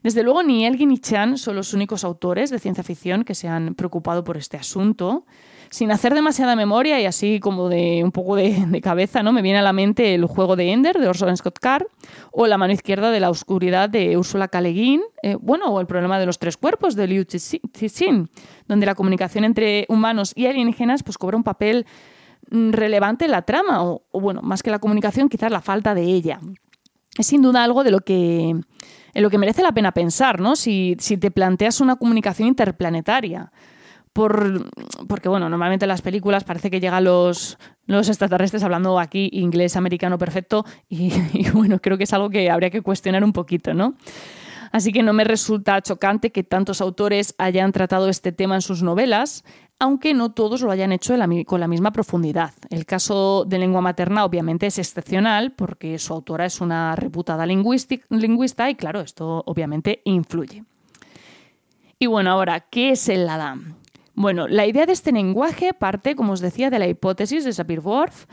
Desde 0.04 0.24
luego, 0.24 0.44
ni 0.44 0.66
Elgin 0.66 0.90
ni 0.90 1.00
Chan 1.00 1.38
son 1.38 1.56
los 1.56 1.74
únicos 1.74 2.04
autores 2.04 2.50
de 2.50 2.60
ciencia 2.60 2.84
ficción 2.84 3.24
que 3.24 3.36
se 3.36 3.48
han 3.48 3.76
preocupado 3.76 4.24
por 4.24 4.38
este 4.38 4.58
asunto 4.58 5.26
sin 5.70 5.92
hacer 5.92 6.14
demasiada 6.14 6.56
memoria 6.56 7.00
y 7.02 7.06
así 7.06 7.40
como 7.40 7.70
de 7.70 8.02
un 8.04 8.12
poco 8.12 8.36
de, 8.36 8.82
cabeza, 8.82 9.24
¿no? 9.24 9.34
Me 9.34 9.42
viene 9.42 9.60
a 9.60 9.62
la 9.62 9.74
mente 9.74 10.16
el 10.16 10.26
juego 10.26 10.56
de 10.56 10.72
Ender 10.72 11.00
de 11.00 11.08
Orson 11.08 11.36
Scott 11.36 11.60
Card 11.60 11.86
o 12.32 12.48
La 12.48 12.58
mano 12.58 12.74
izquierda 12.74 13.12
de 13.12 13.20
la 13.20 13.30
oscuridad 13.30 13.90
de 13.90 14.18
Ursula 14.18 14.48
K. 14.48 14.62
Eh, 14.64 15.04
bueno, 15.40 15.66
o 15.66 15.80
el 15.80 15.88
problema 15.88 16.20
de 16.20 16.26
los 16.26 16.40
tres 16.40 16.58
cuerpos 16.58 16.96
de 16.96 17.08
Liu 17.08 17.26
Cixin, 17.26 18.30
donde 18.68 18.86
la 18.86 18.96
comunicación 18.96 19.44
entre 19.44 19.86
humanos 19.90 20.34
y 20.36 20.48
alienígenas 20.48 21.04
pues 21.04 21.18
cobra 21.18 21.38
un 21.38 21.44
papel 21.44 21.86
relevante 22.50 23.26
en 23.26 23.32
la 23.32 23.42
trama 23.44 23.84
o, 23.84 24.02
bueno, 24.14 24.42
más 24.42 24.64
que 24.64 24.72
la 24.72 24.80
comunicación, 24.80 25.30
quizás 25.30 25.52
la 25.52 25.62
falta 25.62 25.94
de 25.94 26.04
ella. 26.04 26.40
Es 27.18 27.28
sin 27.28 27.42
duda 27.42 27.64
algo 27.64 27.84
de 27.84 27.92
lo 27.92 28.00
que 28.00 28.56
en 29.18 29.24
lo 29.24 29.32
que 29.32 29.40
merece 29.40 29.64
la 29.64 29.72
pena 29.72 29.94
pensar, 29.94 30.40
¿no? 30.40 30.56
Si, 30.56 30.96
te 30.96 31.32
planteas 31.32 31.82
una 31.82 31.96
comunicación 31.96 32.50
interplanetaria 32.50 33.52
porque 34.14 35.30
bueno, 35.30 35.48
normalmente 35.48 35.86
en 35.86 35.90
las 35.90 36.02
películas 36.02 36.44
parece 36.44 36.72
que 36.72 36.80
llegan 36.80 37.04
los, 37.04 37.58
los 37.86 38.10
extraterrestres 38.10 38.64
hablando 38.64 39.00
aquí 39.00 39.30
inglés 39.32 39.76
americano 39.76 40.18
perfecto 40.18 40.66
y, 40.88 41.12
bueno, 41.54 41.80
creo 41.80 41.98
que 41.98 42.04
es 42.04 42.14
algo 42.14 42.30
que 42.30 42.50
habría 42.52 42.70
que 42.70 42.82
cuestionar 42.82 43.24
un 43.24 43.34
poquito, 43.34 43.74
¿no? 43.74 43.96
Así 44.72 44.92
que 44.92 45.04
no 45.04 45.14
me 45.14 45.24
resulta 45.24 45.82
chocante 45.82 46.32
que 46.32 46.44
tantos 46.44 46.82
autores 46.82 47.36
hayan 47.38 47.72
tratado 47.72 48.10
este 48.10 48.32
tema 48.32 48.56
en 48.56 48.62
sus 48.62 48.84
novelas, 48.84 49.44
aunque 49.80 50.14
no 50.14 50.32
todos 50.32 50.62
lo 50.62 50.72
hayan 50.72 50.92
hecho 50.92 51.16
con 51.46 51.60
la 51.60 51.68
misma 51.68 51.92
profundidad. 51.92 52.54
El 52.70 52.86
caso 52.86 53.46
de 53.46 53.60
lengua 53.60 53.82
materna 53.82 54.26
obviamente 54.26 54.68
es 54.68 54.80
excepcional 54.80 55.52
porque 55.52 56.00
su 56.00 56.14
autora 56.14 56.46
es 56.46 56.62
una 56.62 56.96
reputada 56.96 57.46
lingüista 57.46 58.70
y 58.70 58.76
claro, 58.76 59.02
esto 59.02 59.44
obviamente 59.46 60.02
influye. 60.06 60.64
Y 62.00 62.06
bueno, 62.08 62.32
ahora, 62.32 62.60
¿qué 62.60 62.92
es 62.92 63.10
el 63.10 63.28
Adam? 63.28 63.76
Bueno, 64.14 64.48
la 64.48 64.66
idea 64.66 64.88
de 64.88 64.94
este 64.94 65.12
lenguaje 65.12 65.74
parte, 65.74 66.16
como 66.16 66.34
os 66.34 66.40
decía, 66.40 66.72
de 66.72 66.80
la 66.80 66.88
hipótesis 66.88 67.44
de 67.44 67.54
Sapir-Whorf 67.54 68.26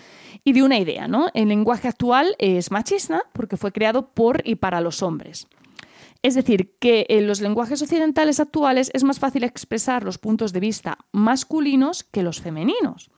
y 0.43 0.55
de 0.55 0.63
una 0.63 0.79
idea, 0.79 1.09
¿no? 1.09 1.29
El 1.35 1.49
lenguaje 1.49 1.89
actual 1.89 2.37
es 2.39 2.71
machista 2.71 3.25
porque 3.35 3.59
fue 3.59 3.71
creado 3.71 4.09
por 4.09 4.41
y 4.49 4.55
para 4.55 4.81
los 4.81 5.03
hombres. 5.03 5.47
Es 6.25 6.35
decir, 6.35 6.75
que 6.79 7.05
en 7.11 7.27
los 7.27 7.43
lenguajes 7.43 7.83
occidentales 7.83 8.41
actuales 8.41 8.91
es 8.95 9.05
más 9.05 9.19
fácil 9.19 9.45
expresar 9.45 10.05
los 10.05 10.17
puntos 10.17 10.55
de 10.55 10.61
vista 10.61 10.97
masculinos 11.13 12.03
que 12.03 12.23
los 12.23 12.41
femeninos. 12.41 13.11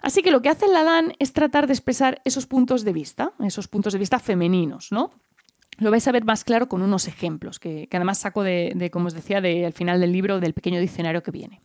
Así 0.00 0.22
que 0.22 0.30
lo 0.30 0.42
que 0.42 0.48
hace 0.48 0.66
el 0.66 0.72
Ladán 0.72 1.14
es 1.18 1.32
tratar 1.32 1.66
de 1.66 1.72
expresar 1.72 2.22
esos 2.24 2.46
puntos 2.46 2.84
de 2.84 2.92
vista, 2.92 3.32
esos 3.40 3.66
puntos 3.66 3.94
de 3.94 3.98
vista 3.98 4.20
femeninos, 4.20 4.92
¿no? 4.92 5.10
Lo 5.78 5.90
vais 5.90 6.06
a 6.06 6.12
ver 6.12 6.24
más 6.24 6.44
claro 6.44 6.68
con 6.68 6.82
unos 6.82 7.08
ejemplos, 7.08 7.58
que, 7.58 7.88
además 7.90 8.18
saco 8.18 8.44
de, 8.44 8.90
como 8.92 9.08
os 9.08 9.14
decía, 9.14 9.40
del 9.40 9.72
final 9.72 10.00
del 10.00 10.12
libro, 10.12 10.38
del 10.38 10.54
pequeño 10.54 10.78
diccionario 10.78 11.24
que 11.24 11.32
viene. 11.32 11.62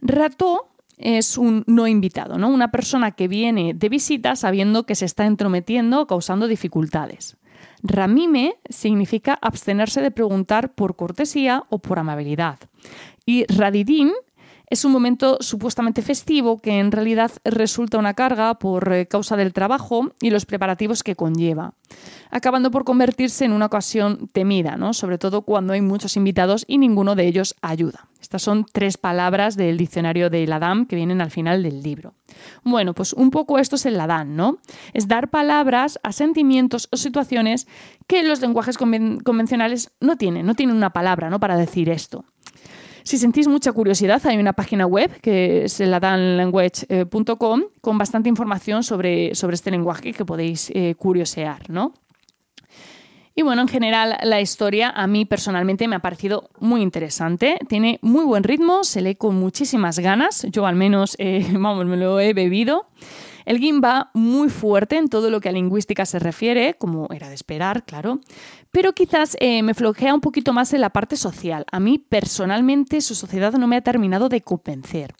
Rató 0.00 0.70
es 0.96 1.36
un 1.36 1.62
no 1.66 1.86
invitado, 1.86 2.38
¿no? 2.38 2.48
Una 2.48 2.70
persona 2.70 3.10
que 3.10 3.28
viene 3.28 3.74
de 3.74 3.90
visita 3.90 4.34
sabiendo 4.34 4.86
que 4.86 4.94
se 4.94 5.04
está 5.04 5.26
entrometiendo 5.26 6.00
o 6.00 6.06
causando 6.06 6.48
dificultades. 6.48 7.36
Ramime 7.82 8.56
significa 8.68 9.38
abstenerse 9.40 10.00
de 10.00 10.10
preguntar 10.10 10.74
por 10.74 10.96
cortesía 10.96 11.64
o 11.70 11.78
por 11.78 11.98
amabilidad. 11.98 12.58
Y 13.26 13.44
radidín 13.46 14.12
es 14.70 14.84
un 14.84 14.92
momento 14.92 15.36
supuestamente 15.40 16.00
festivo 16.00 16.58
que 16.58 16.78
en 16.78 16.92
realidad 16.92 17.32
resulta 17.44 17.98
una 17.98 18.14
carga 18.14 18.54
por 18.54 18.92
eh, 18.92 19.06
causa 19.06 19.36
del 19.36 19.52
trabajo 19.52 20.12
y 20.20 20.30
los 20.30 20.46
preparativos 20.46 21.02
que 21.02 21.16
conlleva, 21.16 21.74
acabando 22.30 22.70
por 22.70 22.84
convertirse 22.84 23.44
en 23.44 23.52
una 23.52 23.66
ocasión 23.66 24.28
temida, 24.32 24.76
¿no? 24.76 24.94
sobre 24.94 25.18
todo 25.18 25.42
cuando 25.42 25.72
hay 25.72 25.80
muchos 25.80 26.16
invitados 26.16 26.64
y 26.68 26.78
ninguno 26.78 27.16
de 27.16 27.26
ellos 27.26 27.56
ayuda. 27.60 28.06
Estas 28.20 28.42
son 28.42 28.64
tres 28.70 28.96
palabras 28.96 29.56
del 29.56 29.76
diccionario 29.76 30.30
de 30.30 30.46
Ladam 30.46 30.86
que 30.86 30.94
vienen 30.94 31.20
al 31.20 31.32
final 31.32 31.64
del 31.64 31.82
libro. 31.82 32.14
Bueno, 32.62 32.94
pues 32.94 33.12
un 33.12 33.30
poco 33.30 33.58
esto 33.58 33.74
es 33.76 33.86
el 33.86 33.96
Ladam, 33.96 34.36
¿no? 34.36 34.58
Es 34.92 35.08
dar 35.08 35.30
palabras 35.30 35.98
a 36.04 36.12
sentimientos 36.12 36.88
o 36.92 36.96
situaciones 36.96 37.66
que 38.06 38.22
los 38.22 38.40
lenguajes 38.40 38.78
convencionales 38.78 39.90
no 40.00 40.16
tienen, 40.16 40.46
no 40.46 40.54
tienen 40.54 40.76
una 40.76 40.90
palabra 40.90 41.30
¿no? 41.30 41.40
para 41.40 41.56
decir 41.56 41.88
esto. 41.88 42.24
Si 43.02 43.18
sentís 43.18 43.48
mucha 43.48 43.72
curiosidad, 43.72 44.20
hay 44.26 44.38
una 44.38 44.52
página 44.52 44.86
web 44.86 45.10
que 45.20 45.64
es 45.64 45.80
ladanlanguage.com 45.80 47.62
con 47.80 47.98
bastante 47.98 48.28
información 48.28 48.82
sobre, 48.82 49.34
sobre 49.34 49.54
este 49.54 49.70
lenguaje 49.70 50.12
que 50.12 50.24
podéis 50.24 50.70
eh, 50.74 50.94
curiosear, 50.96 51.68
¿no? 51.70 51.94
Y 53.34 53.42
bueno, 53.42 53.62
en 53.62 53.68
general 53.68 54.18
la 54.22 54.40
historia 54.40 54.90
a 54.90 55.06
mí 55.06 55.24
personalmente 55.24 55.88
me 55.88 55.96
ha 55.96 56.00
parecido 56.00 56.50
muy 56.58 56.82
interesante. 56.82 57.58
Tiene 57.68 57.98
muy 58.02 58.24
buen 58.24 58.42
ritmo, 58.42 58.84
se 58.84 59.00
lee 59.00 59.14
con 59.14 59.36
muchísimas 59.36 59.98
ganas. 59.98 60.46
Yo 60.50 60.66
al 60.66 60.74
menos, 60.74 61.16
eh, 61.18 61.46
vamos, 61.52 61.86
me 61.86 61.96
lo 61.96 62.20
he 62.20 62.34
bebido. 62.34 62.86
El 63.44 63.58
GIM 63.58 63.80
va 63.82 64.10
muy 64.14 64.48
fuerte 64.48 64.96
en 64.96 65.08
todo 65.08 65.30
lo 65.30 65.40
que 65.40 65.48
a 65.48 65.52
lingüística 65.52 66.06
se 66.06 66.18
refiere, 66.18 66.74
como 66.74 67.08
era 67.10 67.28
de 67.28 67.34
esperar, 67.34 67.84
claro, 67.84 68.20
pero 68.70 68.92
quizás 68.92 69.36
eh, 69.40 69.62
me 69.62 69.74
flojea 69.74 70.14
un 70.14 70.20
poquito 70.20 70.52
más 70.52 70.72
en 70.72 70.80
la 70.80 70.90
parte 70.90 71.16
social. 71.16 71.64
A 71.70 71.80
mí 71.80 71.98
personalmente 71.98 73.00
su 73.00 73.14
sociedad 73.14 73.52
no 73.54 73.66
me 73.66 73.76
ha 73.76 73.82
terminado 73.82 74.28
de 74.28 74.42
convencer. 74.42 75.14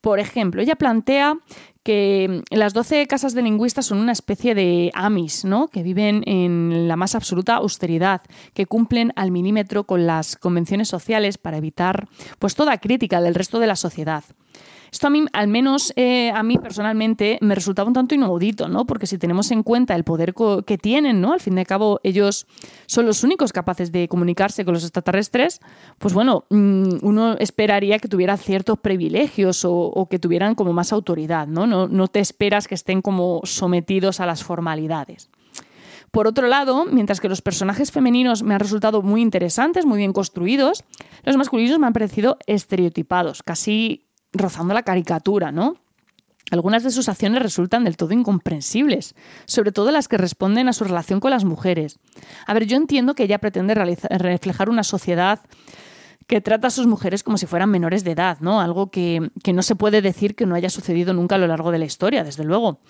Por 0.00 0.20
ejemplo, 0.20 0.62
ella 0.62 0.76
plantea 0.76 1.36
que 1.82 2.42
las 2.50 2.74
12 2.74 3.06
casas 3.06 3.34
de 3.34 3.42
lingüistas 3.42 3.86
son 3.86 3.98
una 3.98 4.12
especie 4.12 4.54
de 4.54 4.90
amis, 4.94 5.44
¿no? 5.44 5.68
que 5.68 5.82
viven 5.82 6.22
en 6.26 6.86
la 6.86 6.96
más 6.96 7.14
absoluta 7.14 7.56
austeridad, 7.56 8.20
que 8.52 8.66
cumplen 8.66 9.12
al 9.16 9.30
milímetro 9.30 9.84
con 9.84 10.06
las 10.06 10.36
convenciones 10.36 10.88
sociales 10.88 11.38
para 11.38 11.56
evitar 11.56 12.08
pues, 12.38 12.54
toda 12.54 12.78
crítica 12.78 13.20
del 13.20 13.34
resto 13.34 13.58
de 13.58 13.66
la 13.66 13.76
sociedad. 13.76 14.22
Esto 14.90 15.08
a 15.08 15.10
mí, 15.10 15.24
al 15.32 15.48
menos 15.48 15.92
eh, 15.96 16.30
a 16.30 16.42
mí 16.42 16.58
personalmente, 16.58 17.38
me 17.40 17.54
resultaba 17.54 17.88
un 17.88 17.94
tanto 17.94 18.14
inaudito, 18.14 18.68
¿no? 18.68 18.86
Porque 18.86 19.06
si 19.06 19.18
tenemos 19.18 19.50
en 19.50 19.62
cuenta 19.62 19.94
el 19.94 20.04
poder 20.04 20.34
que 20.66 20.78
tienen, 20.78 21.20
¿no? 21.20 21.32
Al 21.32 21.40
fin 21.40 21.56
y 21.56 21.60
al 21.60 21.66
cabo, 21.66 22.00
ellos 22.02 22.46
son 22.86 23.06
los 23.06 23.24
únicos 23.24 23.52
capaces 23.52 23.92
de 23.92 24.08
comunicarse 24.08 24.64
con 24.64 24.74
los 24.74 24.84
extraterrestres, 24.84 25.60
pues 25.98 26.14
bueno, 26.14 26.44
mm, 26.50 26.98
uno 27.02 27.36
esperaría 27.38 27.98
que 27.98 28.08
tuviera 28.08 28.36
ciertos 28.36 28.78
privilegios 28.78 29.64
o, 29.64 30.06
que 30.10 30.18
tuvieran 30.18 30.54
como 30.54 30.72
más 30.72 30.92
autoridad, 30.92 31.46
¿no? 31.46 31.66
¿no? 31.66 31.88
No 31.88 32.08
te 32.08 32.20
esperas 32.20 32.68
que 32.68 32.74
estén 32.74 33.02
como 33.02 33.40
sometidos 33.44 34.20
a 34.20 34.26
las 34.26 34.42
formalidades. 34.42 35.30
Por 36.10 36.26
otro 36.26 36.46
lado, 36.46 36.86
mientras 36.86 37.20
que 37.20 37.28
los 37.28 37.42
personajes 37.42 37.92
femeninos 37.92 38.42
me 38.42 38.54
han 38.54 38.60
resultado 38.60 39.02
muy 39.02 39.20
interesantes, 39.20 39.84
muy 39.84 39.98
bien 39.98 40.14
construidos, 40.14 40.84
los 41.24 41.36
masculinos 41.36 41.78
me 41.78 41.86
han 41.86 41.92
parecido 41.92 42.38
estereotipados, 42.46 43.42
casi 43.42 44.07
rozando 44.38 44.74
la 44.74 44.82
caricatura, 44.82 45.52
¿no? 45.52 45.76
Algunas 46.50 46.82
de 46.82 46.90
sus 46.90 47.08
acciones 47.08 47.42
resultan 47.42 47.84
del 47.84 47.96
todo 47.96 48.14
incomprensibles, 48.14 49.14
sobre 49.44 49.70
todo 49.70 49.90
las 49.90 50.08
que 50.08 50.16
responden 50.16 50.68
a 50.68 50.72
su 50.72 50.84
relación 50.84 51.20
con 51.20 51.30
las 51.30 51.44
mujeres. 51.44 51.98
A 52.46 52.54
ver, 52.54 52.66
yo 52.66 52.76
entiendo 52.76 53.14
que 53.14 53.24
ella 53.24 53.38
pretende 53.38 53.74
reflejar 53.74 54.70
una 54.70 54.82
sociedad 54.82 55.40
que 56.28 56.42
trata 56.42 56.68
a 56.68 56.70
sus 56.70 56.86
mujeres 56.86 57.22
como 57.24 57.38
si 57.38 57.46
fueran 57.46 57.70
menores 57.70 58.04
de 58.04 58.10
edad, 58.10 58.36
¿no? 58.40 58.60
Algo 58.60 58.90
que, 58.90 59.30
no 59.52 59.62
se 59.62 59.74
puede 59.74 60.02
decir 60.02 60.36
que 60.36 60.44
no 60.44 60.54
haya 60.54 60.68
sucedido 60.68 61.14
nunca 61.14 61.36
a 61.36 61.38
lo 61.38 61.46
largo 61.46 61.72
de 61.72 61.78
la 61.78 61.86
historia, 61.86 62.22
desde 62.22 62.44
luego. 62.44 62.80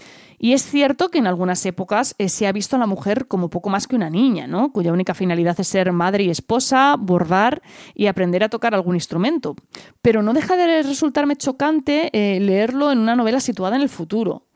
Y 0.40 0.54
es 0.54 0.62
cierto 0.62 1.09
que 1.09 1.18
en 1.18 1.28
algunas 1.28 1.64
épocas 1.64 2.16
eh, 2.18 2.28
se 2.28 2.49
ha 2.49 2.52
visto 2.52 2.75
a 2.75 2.80
la 2.80 2.87
mujer 2.87 3.28
como 3.28 3.49
poco 3.49 3.71
más 3.71 3.87
que 3.87 3.95
una 3.95 4.11
niña, 4.11 4.49
¿no? 4.49 4.73
Cuya 4.73 4.92
única 4.92 5.14
finalidad 5.14 5.59
es 5.61 5.68
ser 5.68 5.92
madre 5.92 6.25
y 6.25 6.30
esposa, 6.30 6.97
bordar 6.99 7.62
y 7.95 8.07
aprender 8.07 8.42
a 8.42 8.49
tocar 8.49 8.75
algún 8.75 8.97
instrumento. 8.97 9.54
Pero 10.02 10.21
no 10.21 10.33
deja 10.33 10.57
de 10.57 10.83
resultarme 10.83 11.37
chocante 11.37 12.11
eh, 12.12 12.40
leerlo 12.40 12.90
en 12.90 12.99
una 12.99 13.14
novela 13.14 13.38
situada 13.38 13.76
en 13.76 13.83
el 13.83 13.88
futuro. 13.88 14.49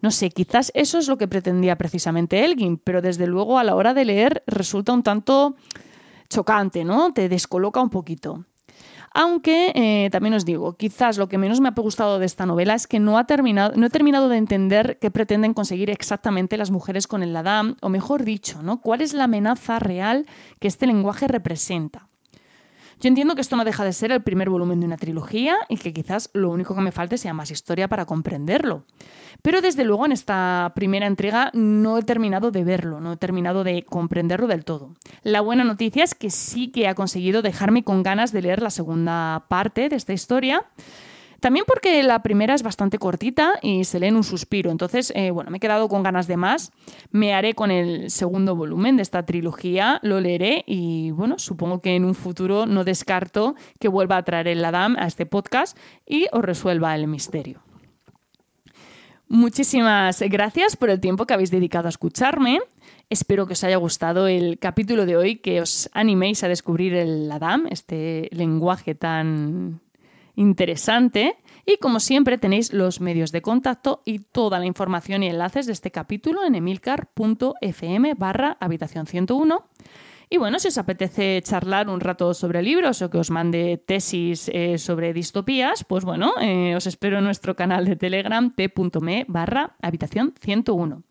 No 0.00 0.10
sé, 0.10 0.30
quizás 0.30 0.72
eso 0.74 0.96
es 0.96 1.08
lo 1.08 1.18
que 1.18 1.28
pretendía 1.28 1.76
precisamente 1.76 2.42
Elgin, 2.42 2.78
pero 2.78 3.02
desde 3.02 3.26
luego 3.26 3.58
a 3.58 3.64
la 3.64 3.74
hora 3.74 3.92
de 3.92 4.06
leer 4.06 4.42
resulta 4.46 4.94
un 4.94 5.02
tanto 5.02 5.56
chocante, 6.30 6.84
¿no? 6.84 7.12
Te 7.12 7.28
descoloca 7.28 7.82
un 7.82 7.90
poquito. 7.90 8.46
Aunque 9.12 9.72
eh, 9.74 10.08
también 10.10 10.34
os 10.34 10.44
digo, 10.44 10.76
quizás 10.76 11.18
lo 11.18 11.28
que 11.28 11.36
menos 11.36 11.60
me 11.60 11.68
ha 11.68 11.72
gustado 11.72 12.20
de 12.20 12.26
esta 12.26 12.46
novela 12.46 12.74
es 12.74 12.86
que 12.86 13.00
no, 13.00 13.18
ha 13.18 13.24
terminado, 13.24 13.72
no 13.74 13.86
he 13.86 13.90
terminado 13.90 14.28
de 14.28 14.36
entender 14.36 14.98
qué 15.00 15.10
pretenden 15.10 15.52
conseguir 15.52 15.90
exactamente 15.90 16.56
las 16.56 16.70
mujeres 16.70 17.08
con 17.08 17.24
el 17.24 17.32
Ladam, 17.32 17.76
o 17.82 17.88
mejor 17.88 18.22
dicho, 18.22 18.62
¿no? 18.62 18.80
cuál 18.80 19.00
es 19.00 19.12
la 19.12 19.24
amenaza 19.24 19.80
real 19.80 20.26
que 20.60 20.68
este 20.68 20.86
lenguaje 20.86 21.26
representa. 21.26 22.06
Yo 23.00 23.08
entiendo 23.08 23.34
que 23.34 23.40
esto 23.40 23.56
no 23.56 23.64
deja 23.64 23.82
de 23.82 23.94
ser 23.94 24.12
el 24.12 24.22
primer 24.22 24.50
volumen 24.50 24.78
de 24.78 24.86
una 24.86 24.98
trilogía 24.98 25.56
y 25.70 25.78
que 25.78 25.92
quizás 25.94 26.28
lo 26.34 26.50
único 26.50 26.74
que 26.74 26.82
me 26.82 26.92
falte 26.92 27.16
sea 27.16 27.32
más 27.32 27.50
historia 27.50 27.88
para 27.88 28.04
comprenderlo. 28.04 28.84
Pero 29.42 29.60
desde 29.60 29.84
luego 29.84 30.06
en 30.06 30.12
esta 30.12 30.72
primera 30.74 31.06
entrega 31.06 31.50
no 31.54 31.98
he 31.98 32.02
terminado 32.02 32.50
de 32.50 32.64
verlo, 32.64 33.00
no 33.00 33.12
he 33.12 33.16
terminado 33.16 33.64
de 33.64 33.84
comprenderlo 33.84 34.46
del 34.46 34.64
todo. 34.64 34.94
La 35.22 35.40
buena 35.40 35.64
noticia 35.64 36.04
es 36.04 36.14
que 36.14 36.30
sí 36.30 36.68
que 36.68 36.88
ha 36.88 36.94
conseguido 36.94 37.42
dejarme 37.42 37.82
con 37.82 38.02
ganas 38.02 38.32
de 38.32 38.42
leer 38.42 38.62
la 38.62 38.70
segunda 38.70 39.44
parte 39.48 39.88
de 39.88 39.96
esta 39.96 40.12
historia. 40.12 40.64
También 41.40 41.64
porque 41.66 42.02
la 42.02 42.22
primera 42.22 42.54
es 42.54 42.62
bastante 42.62 42.98
cortita 42.98 43.58
y 43.62 43.84
se 43.84 43.98
lee 43.98 44.08
en 44.08 44.16
un 44.16 44.24
suspiro. 44.24 44.70
Entonces, 44.70 45.10
eh, 45.16 45.30
bueno, 45.30 45.50
me 45.50 45.56
he 45.56 45.60
quedado 45.60 45.88
con 45.88 46.02
ganas 46.02 46.26
de 46.26 46.36
más. 46.36 46.70
Me 47.10 47.32
haré 47.32 47.54
con 47.54 47.70
el 47.70 48.10
segundo 48.10 48.54
volumen 48.54 48.96
de 48.96 49.02
esta 49.02 49.24
trilogía, 49.24 50.00
lo 50.02 50.20
leeré 50.20 50.64
y, 50.66 51.12
bueno, 51.12 51.38
supongo 51.38 51.80
que 51.80 51.96
en 51.96 52.04
un 52.04 52.14
futuro 52.14 52.66
no 52.66 52.84
descarto 52.84 53.54
que 53.78 53.88
vuelva 53.88 54.18
a 54.18 54.22
traer 54.22 54.48
el 54.48 54.62
Adam 54.62 54.96
a 54.98 55.06
este 55.06 55.24
podcast 55.24 55.78
y 56.06 56.26
os 56.30 56.44
resuelva 56.44 56.94
el 56.94 57.06
misterio. 57.06 57.69
Muchísimas 59.32 60.20
gracias 60.22 60.74
por 60.74 60.90
el 60.90 60.98
tiempo 60.98 61.24
que 61.24 61.34
habéis 61.34 61.52
dedicado 61.52 61.86
a 61.86 61.90
escucharme. 61.90 62.58
Espero 63.10 63.46
que 63.46 63.52
os 63.52 63.62
haya 63.62 63.76
gustado 63.76 64.26
el 64.26 64.58
capítulo 64.58 65.06
de 65.06 65.16
hoy, 65.16 65.36
que 65.36 65.60
os 65.60 65.88
animéis 65.92 66.42
a 66.42 66.48
descubrir 66.48 66.94
el 66.94 67.30
Adam, 67.30 67.68
este 67.70 68.28
lenguaje 68.32 68.96
tan 68.96 69.82
interesante. 70.34 71.36
Y 71.64 71.76
como 71.76 72.00
siempre 72.00 72.38
tenéis 72.38 72.72
los 72.72 73.00
medios 73.00 73.30
de 73.30 73.40
contacto 73.40 74.02
y 74.04 74.18
toda 74.18 74.58
la 74.58 74.66
información 74.66 75.22
y 75.22 75.28
enlaces 75.28 75.66
de 75.66 75.74
este 75.74 75.92
capítulo 75.92 76.44
en 76.44 76.56
emilcar.fm 76.56 78.14
barra 78.14 78.56
habitación 78.58 79.06
101. 79.06 79.64
Y 80.32 80.38
bueno, 80.38 80.60
si 80.60 80.68
os 80.68 80.78
apetece 80.78 81.42
charlar 81.42 81.88
un 81.88 81.98
rato 81.98 82.32
sobre 82.34 82.62
libros 82.62 83.02
o 83.02 83.10
que 83.10 83.18
os 83.18 83.34
mande 83.34 83.82
tesis 83.82 84.46
eh, 84.54 84.78
sobre 84.78 85.10
distopías, 85.10 85.82
pues 85.82 86.04
bueno, 86.04 86.38
eh, 86.40 86.76
os 86.78 86.86
espero 86.86 87.18
en 87.18 87.24
nuestro 87.24 87.56
canal 87.56 87.84
de 87.84 87.96
Telegram 87.96 88.54
t.me 88.54 89.26
barra 89.26 89.74
habitación 89.82 90.32
101. 90.38 91.02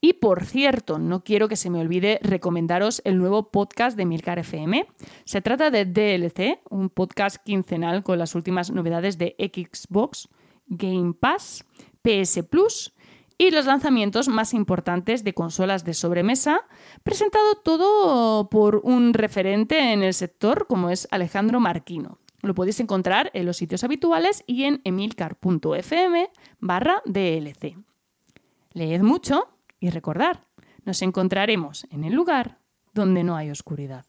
Y 0.00 0.14
por 0.14 0.44
cierto, 0.44 0.98
no 0.98 1.22
quiero 1.22 1.46
que 1.46 1.54
se 1.54 1.70
me 1.70 1.78
olvide 1.78 2.18
recomendaros 2.20 3.00
el 3.04 3.18
nuevo 3.18 3.52
podcast 3.52 3.96
de 3.96 4.06
Milcar 4.06 4.40
FM. 4.40 4.88
Se 5.24 5.40
trata 5.40 5.70
de 5.70 5.84
DLC, 5.84 6.58
un 6.68 6.90
podcast 6.90 7.36
quincenal 7.36 8.02
con 8.02 8.18
las 8.18 8.34
últimas 8.34 8.72
novedades 8.72 9.18
de 9.18 9.36
Xbox, 9.38 10.28
Game 10.66 11.14
Pass, 11.14 11.64
PS 12.02 12.42
Plus 12.42 12.92
y 13.38 13.52
los 13.52 13.66
lanzamientos 13.66 14.28
más 14.28 14.52
importantes 14.52 15.22
de 15.22 15.32
consolas 15.32 15.84
de 15.84 15.94
sobremesa, 15.94 16.62
presentado 17.04 17.54
todo 17.54 18.50
por 18.50 18.80
un 18.82 19.14
referente 19.14 19.92
en 19.92 20.02
el 20.02 20.12
sector 20.12 20.66
como 20.66 20.90
es 20.90 21.06
Alejandro 21.12 21.60
Marquino. 21.60 22.18
Lo 22.42 22.54
podéis 22.54 22.80
encontrar 22.80 23.30
en 23.34 23.46
los 23.46 23.56
sitios 23.56 23.84
habituales 23.84 24.42
y 24.46 24.64
en 24.64 24.80
emilcar.fm 24.84 26.30
barra 26.58 27.02
DLC. 27.04 27.76
Leed 28.72 29.02
mucho 29.02 29.48
y 29.80 29.90
recordar, 29.90 30.44
nos 30.84 31.02
encontraremos 31.02 31.86
en 31.90 32.04
el 32.04 32.14
lugar 32.14 32.58
donde 32.92 33.22
no 33.22 33.36
hay 33.36 33.50
oscuridad. 33.50 34.04